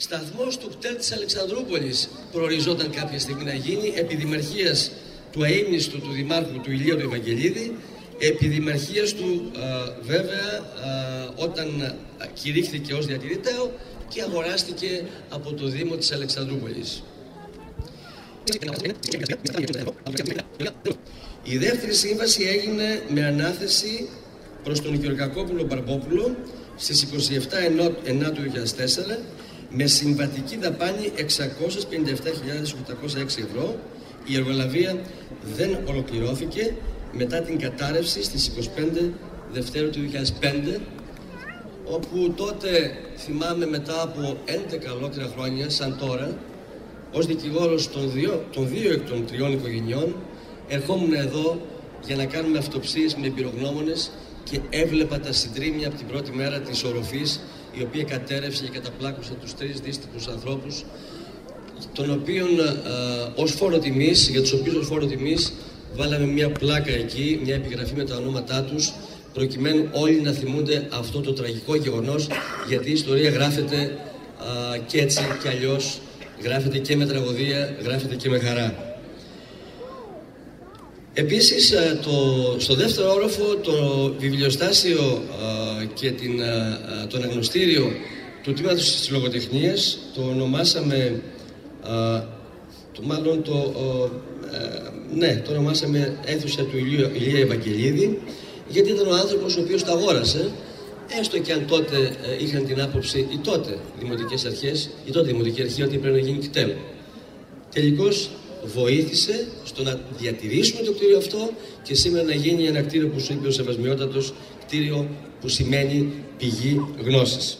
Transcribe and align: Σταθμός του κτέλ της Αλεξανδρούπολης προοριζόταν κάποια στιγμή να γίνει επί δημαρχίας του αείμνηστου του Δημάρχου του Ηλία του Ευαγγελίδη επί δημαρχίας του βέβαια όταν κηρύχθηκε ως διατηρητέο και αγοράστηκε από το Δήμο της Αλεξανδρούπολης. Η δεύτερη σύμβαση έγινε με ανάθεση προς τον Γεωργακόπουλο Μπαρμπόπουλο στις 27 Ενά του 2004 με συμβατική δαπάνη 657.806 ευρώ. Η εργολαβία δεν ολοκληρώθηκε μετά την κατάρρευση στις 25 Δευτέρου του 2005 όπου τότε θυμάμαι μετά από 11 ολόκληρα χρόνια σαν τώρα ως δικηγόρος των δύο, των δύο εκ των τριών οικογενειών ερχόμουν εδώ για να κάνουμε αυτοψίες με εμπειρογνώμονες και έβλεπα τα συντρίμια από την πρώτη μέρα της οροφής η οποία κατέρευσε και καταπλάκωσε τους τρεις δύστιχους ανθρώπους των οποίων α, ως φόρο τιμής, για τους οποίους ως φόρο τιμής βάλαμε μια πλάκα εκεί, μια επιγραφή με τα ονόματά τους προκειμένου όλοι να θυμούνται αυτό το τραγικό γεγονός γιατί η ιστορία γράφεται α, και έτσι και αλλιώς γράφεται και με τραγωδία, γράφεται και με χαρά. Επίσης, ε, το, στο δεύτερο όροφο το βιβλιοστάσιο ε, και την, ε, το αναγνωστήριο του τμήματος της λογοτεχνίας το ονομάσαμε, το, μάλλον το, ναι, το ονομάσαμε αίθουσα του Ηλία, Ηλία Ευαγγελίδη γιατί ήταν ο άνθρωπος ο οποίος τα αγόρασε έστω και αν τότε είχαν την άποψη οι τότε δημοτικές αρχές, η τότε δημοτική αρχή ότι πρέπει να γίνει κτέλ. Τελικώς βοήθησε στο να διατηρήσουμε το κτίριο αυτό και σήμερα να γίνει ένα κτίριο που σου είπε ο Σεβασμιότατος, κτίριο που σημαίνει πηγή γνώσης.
Σταθμός 0.00 0.58
του 0.58 0.68
κτέλ 0.68 0.96
της 0.96 1.12
Αλεξανδρούπολης 1.12 2.08
προοριζόταν 2.32 2.90
κάποια 2.90 3.18
στιγμή 3.18 3.44
να 3.44 3.54
γίνει 3.54 3.92
επί 3.96 4.16
δημαρχίας 4.16 4.90
του 5.32 5.44
αείμνηστου 5.44 6.00
του 6.00 6.12
Δημάρχου 6.12 6.60
του 6.60 6.70
Ηλία 6.70 6.96
του 6.96 7.04
Ευαγγελίδη 7.04 7.76
επί 8.18 8.48
δημαρχίας 8.48 9.14
του 9.14 9.50
βέβαια 10.02 10.72
όταν 11.36 11.94
κηρύχθηκε 12.42 12.94
ως 12.94 13.06
διατηρητέο 13.06 13.72
και 14.08 14.22
αγοράστηκε 14.22 15.04
από 15.28 15.52
το 15.52 15.66
Δήμο 15.66 15.96
της 15.96 16.12
Αλεξανδρούπολης. 16.12 17.02
Η 21.42 21.58
δεύτερη 21.58 21.94
σύμβαση 21.94 22.42
έγινε 22.42 23.02
με 23.08 23.24
ανάθεση 23.24 24.08
προς 24.64 24.80
τον 24.80 24.94
Γεωργακόπουλο 24.94 25.64
Μπαρμπόπουλο 25.64 26.36
στις 26.76 27.06
27 27.12 27.96
Ενά 28.04 28.30
του 28.32 28.42
2004 28.42 29.18
με 29.70 29.86
συμβατική 29.86 30.56
δαπάνη 30.56 31.12
657.806 31.16 31.22
ευρώ. 33.18 33.76
Η 34.24 34.36
εργολαβία 34.36 34.96
δεν 35.56 35.78
ολοκληρώθηκε 35.84 36.74
μετά 37.12 37.40
την 37.40 37.58
κατάρρευση 37.58 38.22
στις 38.22 38.50
25 38.96 39.10
Δευτέρου 39.52 39.90
του 39.90 39.98
2005 40.76 40.80
όπου 41.84 42.32
τότε 42.36 42.96
θυμάμαι 43.16 43.66
μετά 43.66 44.02
από 44.02 44.36
11 44.46 44.96
ολόκληρα 44.96 45.28
χρόνια 45.36 45.70
σαν 45.70 45.96
τώρα 45.98 46.36
ως 47.12 47.26
δικηγόρος 47.26 47.90
των 47.90 48.12
δύο, 48.12 48.44
των 48.52 48.68
δύο 48.68 48.92
εκ 48.92 49.08
των 49.08 49.26
τριών 49.26 49.52
οικογενειών 49.52 50.14
ερχόμουν 50.68 51.12
εδώ 51.12 51.60
για 52.06 52.16
να 52.16 52.24
κάνουμε 52.24 52.58
αυτοψίες 52.58 53.14
με 53.14 53.26
εμπειρογνώμονες 53.26 54.10
και 54.44 54.60
έβλεπα 54.70 55.20
τα 55.20 55.32
συντρίμια 55.32 55.88
από 55.88 55.96
την 55.96 56.06
πρώτη 56.06 56.32
μέρα 56.32 56.60
της 56.60 56.84
οροφής 56.84 57.40
η 57.72 57.82
οποία 57.82 58.04
κατέρευσε 58.04 58.64
και 58.64 58.70
καταπλάκωσε 58.70 59.32
τους 59.40 59.54
τρεις 59.54 59.80
δύστιχους 59.80 60.26
ανθρώπους 60.26 60.84
των 61.92 62.10
οποίων 62.10 62.60
α, 62.60 62.64
ως 63.34 63.52
φόρο 63.52 63.78
τιμής, 63.78 64.28
για 64.28 64.40
τους 64.40 64.52
οποίους 64.52 64.74
ως 64.74 64.86
φόρο 64.86 65.06
τιμής 65.06 65.52
βάλαμε 65.94 66.26
μια 66.26 66.50
πλάκα 66.50 66.90
εκεί, 66.92 67.40
μια 67.44 67.54
επιγραφή 67.54 67.94
με 67.94 68.04
τα 68.04 68.16
ονόματά 68.16 68.62
τους 68.62 68.92
προκειμένου 69.32 69.88
όλοι 69.92 70.20
να 70.20 70.32
θυμούνται 70.32 70.88
αυτό 70.92 71.20
το 71.20 71.32
τραγικό 71.32 71.76
γεγονός 71.76 72.28
γιατί 72.68 72.88
η 72.88 72.92
ιστορία 72.92 73.30
γράφεται 73.30 73.76
α, 73.76 74.78
και 74.86 75.00
έτσι 75.00 75.20
και 75.42 75.48
αλλιώς 75.48 76.00
γράφεται 76.42 76.78
και 76.78 76.96
με 76.96 77.06
τραγωδία, 77.06 77.76
γράφεται 77.82 78.14
και 78.14 78.28
με 78.28 78.38
χαρά. 78.38 78.97
Επίσης, 81.18 81.72
ε, 81.72 81.98
το, 82.02 82.10
στο 82.58 82.74
δεύτερο 82.74 83.12
όροφο 83.12 83.56
το 83.56 83.72
βιβλιοστάσιο 84.18 85.22
ε, 85.80 85.84
και 85.94 86.10
την, 86.10 86.40
ε, 86.40 86.78
το 87.08 87.16
αναγνωστήριο 87.16 87.92
του 88.42 88.52
τμήματος 88.52 88.96
της 88.96 89.10
λογοτεχνίας 89.10 89.98
το 90.14 90.22
ονομάσαμε, 90.22 91.22
το, 92.92 93.02
μάλλον 93.02 93.42
το, 93.42 93.74
ναι, 95.14 95.42
το 95.44 95.50
ονομάσαμε 95.50 96.16
αίθουσα 96.24 96.62
του 96.62 96.76
Ηλία, 96.76 97.10
Ηλία 97.12 97.40
Ευαγγελίδη 97.40 98.18
γιατί 98.68 98.90
ήταν 98.90 99.06
ο 99.06 99.14
άνθρωπος 99.14 99.56
ο 99.56 99.60
οποίος 99.60 99.84
τα 99.84 99.92
αγόρασε 99.92 100.50
έστω 101.20 101.38
και 101.38 101.52
αν 101.52 101.66
τότε 101.66 102.16
είχαν 102.40 102.66
την 102.66 102.80
άποψη 102.80 103.18
οι 103.18 103.38
τότε 103.42 103.78
δημοτικές 103.98 104.44
αρχές, 104.44 104.90
η 105.04 105.10
τότε 105.10 105.26
δημοτική 105.26 105.62
αρχή 105.62 105.82
ότι 105.82 105.98
πρέπει 105.98 106.20
να 106.20 106.26
γίνει 106.26 106.38
κτέλ. 106.46 106.70
Τελικώς 107.74 108.30
βοήθησε 108.64 109.46
στο 109.64 109.82
να 109.82 110.00
διατηρήσουμε 110.18 110.82
το 110.82 110.92
κτίριο 110.92 111.18
αυτό 111.18 111.50
και 111.82 111.94
σήμερα 111.94 112.24
να 112.24 112.34
γίνει 112.34 112.66
ένα 112.66 112.82
κτίριο 112.82 113.08
που 113.08 113.20
σου 113.20 113.32
είπε 113.32 113.46
ο 113.46 113.50
Σεβασμιότατος, 113.50 114.32
κτίριο 114.66 115.08
που 115.40 115.48
σημαίνει 115.48 116.12
πηγή 116.38 116.80
γνώσης. 117.04 117.58